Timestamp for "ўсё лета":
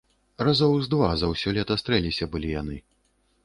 1.33-1.79